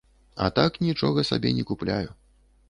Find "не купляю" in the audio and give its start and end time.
1.59-2.09